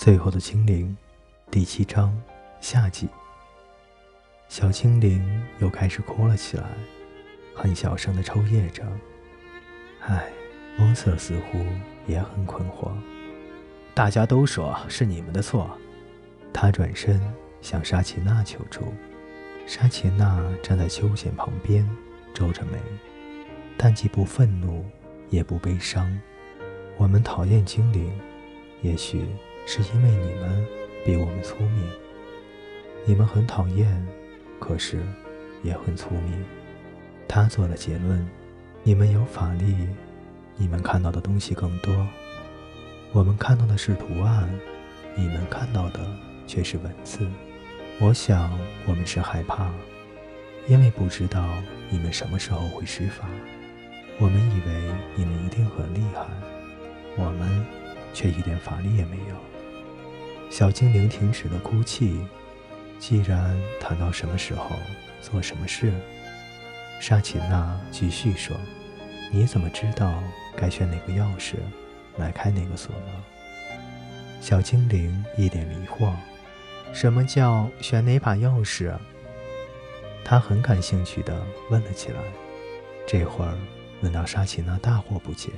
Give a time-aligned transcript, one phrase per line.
[0.00, 0.96] 最后的精灵，
[1.50, 2.16] 第七章
[2.60, 3.08] 下集。
[4.48, 6.64] 小精灵又开始哭了起来，
[7.52, 8.84] 很小声的抽噎着。
[10.02, 10.28] 唉，
[10.76, 11.58] 蒙瑟似乎
[12.06, 12.92] 也很困惑。
[13.92, 15.76] 大家都说是你们的错。
[16.54, 17.20] 他转身
[17.60, 18.94] 向沙琪娜求助。
[19.66, 21.84] 沙琪娜站在秋千旁边，
[22.32, 22.78] 皱着眉，
[23.76, 24.84] 但既不愤怒，
[25.28, 26.08] 也不悲伤。
[26.96, 28.16] 我们讨厌精灵，
[28.80, 29.26] 也许。
[29.68, 30.66] 是因为你们
[31.04, 31.86] 比我们聪明，
[33.04, 34.02] 你们很讨厌，
[34.58, 35.02] 可是
[35.62, 36.42] 也很聪明。
[37.28, 38.26] 他做了结论：
[38.82, 39.76] 你们有法力，
[40.56, 41.94] 你们看到的东西更多。
[43.12, 44.48] 我们看到的是图案，
[45.14, 46.00] 你们看到的
[46.46, 47.28] 却是文字。
[48.00, 48.50] 我想
[48.86, 49.70] 我们是害怕，
[50.66, 51.46] 因为不知道
[51.90, 53.28] 你们什么时候会施法。
[54.18, 56.24] 我们以为你们一定很厉害，
[57.18, 57.66] 我们
[58.14, 59.36] 却一点法力也没有。
[60.50, 62.20] 小精灵停止了哭泣。
[62.98, 64.74] 既然谈到什么时候
[65.22, 65.92] 做什么事，
[67.00, 68.56] 沙琪娜继续说
[69.30, 70.20] ：“你怎么知道
[70.56, 71.54] 该选哪个钥匙
[72.16, 73.24] 来开哪个锁呢？”
[74.42, 76.12] 小精灵一脸迷惑
[76.92, 78.92] ：“什么叫选哪把钥匙？”
[80.24, 81.40] 他很感兴趣地
[81.70, 82.18] 问了起来。
[83.06, 83.56] 这会儿
[84.02, 85.50] 问到沙琪娜大惑不解：“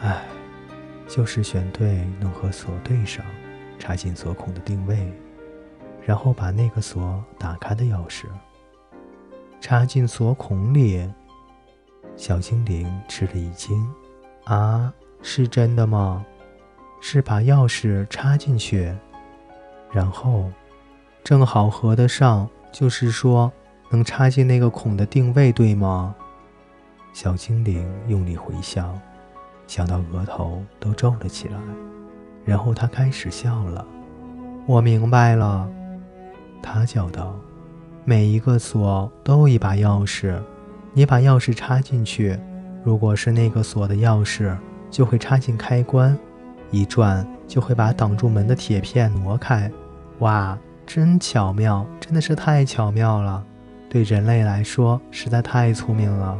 [0.00, 0.24] 唉，
[1.08, 3.26] 就是选对能和锁对上。”
[3.82, 5.12] 插进锁孔的定位，
[6.04, 8.26] 然后把那个锁打开的钥匙
[9.60, 11.12] 插进锁孔里。
[12.14, 13.92] 小精灵吃了一惊
[14.46, 16.24] ：“啊，是真的吗？
[17.00, 18.94] 是把钥匙插进去，
[19.90, 20.48] 然后
[21.24, 23.50] 正好合得上，就是说
[23.90, 26.14] 能插进那个孔的定位，对吗？”
[27.12, 28.96] 小精灵用力回想，
[29.66, 31.58] 想到额头都皱了起来。
[32.44, 33.84] 然后他开始笑了。
[34.66, 35.68] 我明白了，
[36.62, 37.34] 他叫道
[38.04, 40.38] ：“每一个锁都有一把钥匙，
[40.92, 42.38] 你把钥匙插进去，
[42.84, 44.56] 如果是那个锁的钥匙，
[44.90, 46.16] 就会插进开关，
[46.70, 49.70] 一转就会把挡住门的铁片挪开。
[50.20, 53.44] 哇，真巧妙，真的是太巧妙了！
[53.88, 56.38] 对人类来说，实在太聪明了。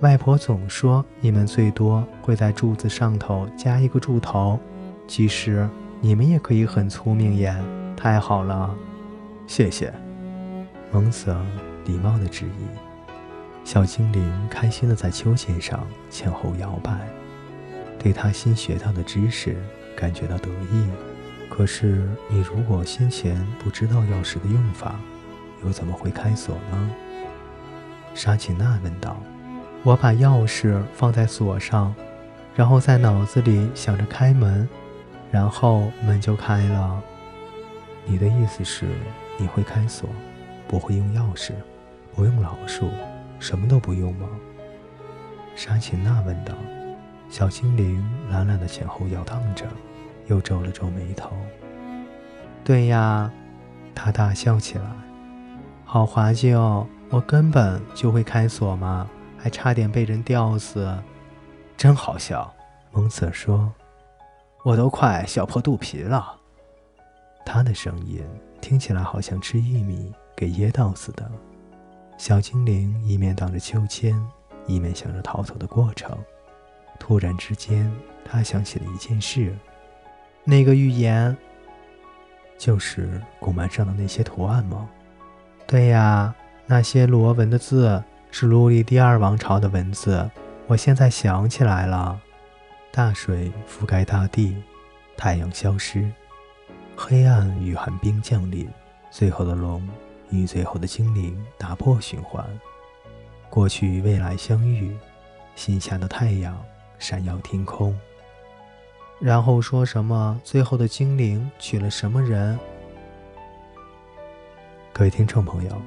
[0.00, 4.58] 外婆总说，你们最多会在柱子上头加一个柱头。”
[5.10, 5.68] 其实
[6.00, 7.52] 你们也可以很聪明耶！
[7.96, 8.72] 太好了，
[9.44, 9.92] 谢谢。
[10.92, 11.36] 蒙瑟
[11.84, 12.68] 礼貌的致意。
[13.64, 16.92] 小精灵开心的在秋千上前后摇摆，
[17.98, 19.56] 对他新学到的知识
[19.96, 20.88] 感觉到得意。
[21.48, 24.94] 可是你如果先前不知道钥匙的用法，
[25.64, 26.90] 又怎么会开锁呢？
[28.14, 29.20] 沙琪娜问道。
[29.82, 31.92] 我把钥匙放在锁上，
[32.54, 34.68] 然后在脑子里想着开门。
[35.30, 37.02] 然后门就开了。
[38.04, 38.86] 你的意思是
[39.38, 40.08] 你会开锁，
[40.66, 41.52] 不会用钥匙，
[42.14, 42.90] 不用老鼠，
[43.38, 44.28] 什么都不用吗？
[45.54, 46.54] 沙琴娜问道。
[47.28, 49.64] 小精灵懒懒的前后摇荡着，
[50.26, 51.30] 又皱了皱眉头。
[52.64, 53.30] 对呀，
[53.94, 54.84] 他大笑起来。
[55.84, 56.86] 好滑稽哦！
[57.08, 59.08] 我根本就会开锁嘛，
[59.38, 60.92] 还差点被人吊死，
[61.76, 62.52] 真好笑。
[62.90, 63.72] 蒙瑟说。
[64.62, 66.36] 我都快笑破肚皮了。
[67.46, 68.22] 他的声音
[68.60, 71.30] 听起来好像吃玉米给噎到似的。
[72.18, 74.14] 小精灵一面荡着秋千，
[74.66, 76.16] 一面想着逃走的过程。
[76.98, 77.90] 突然之间，
[78.24, 79.56] 他想起了一件事：
[80.44, 81.34] 那个预言，
[82.58, 84.86] 就是古门上的那些图案吗？
[85.66, 86.34] 对呀，
[86.66, 90.30] 那些罗文的字是卢里第二王朝的文字。
[90.66, 92.20] 我现在想起来了。
[92.92, 94.56] 大水覆盖大地，
[95.16, 96.10] 太阳消失，
[96.96, 98.68] 黑暗与寒冰降临。
[99.12, 99.88] 最后的龙
[100.30, 102.44] 与最后的精灵打破循环，
[103.48, 104.96] 过去与未来相遇，
[105.54, 106.60] 新下的太阳
[106.98, 107.96] 闪耀天空。
[109.20, 110.40] 然后说什么？
[110.42, 112.58] 最后的精灵娶了什么人？
[114.92, 115.82] 各位听众朋友，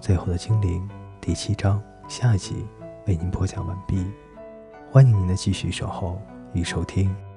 [0.00, 0.88] 最后的精灵
[1.20, 2.64] 第七章下集
[3.06, 4.06] 为您播讲完毕，
[4.90, 6.20] 欢迎您的继续守候。
[6.54, 7.27] 已收听。